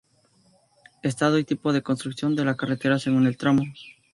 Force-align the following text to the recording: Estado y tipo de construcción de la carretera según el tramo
Estado 1.03 1.37
y 1.37 1.43
tipo 1.43 1.73
de 1.73 1.83
construcción 1.83 2.35
de 2.35 2.43
la 2.43 2.57
carretera 2.57 2.97
según 2.97 3.27
el 3.27 3.37
tramo 3.37 3.61